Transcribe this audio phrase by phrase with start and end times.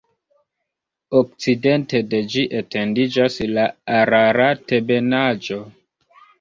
[1.19, 3.69] Okcidente de ĝi etendiĝas la
[4.01, 5.65] Ararat-ebenaĵo.